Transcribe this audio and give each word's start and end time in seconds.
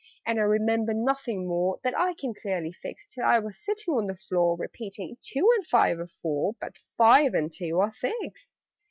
And 0.25 0.39
I 0.39 0.41
remember 0.41 0.95
nothing 0.95 1.47
more 1.47 1.79
That 1.83 1.95
I 1.95 2.15
can 2.15 2.33
clearly 2.33 2.71
fix, 2.71 3.07
Till 3.07 3.23
I 3.23 3.37
was 3.37 3.63
sitting 3.63 3.93
on 3.93 4.07
the 4.07 4.15
floor, 4.15 4.57
Repeating 4.57 5.17
"Two 5.21 5.47
and 5.57 5.67
five 5.67 5.99
are 5.99 6.07
four, 6.07 6.53
But 6.59 6.79
five 6.97 7.35
and 7.35 7.53
two 7.53 7.79
are 7.81 7.91
six." 7.91 8.51